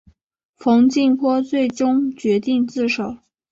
[0.55, 3.17] 冯静波最终决定自首。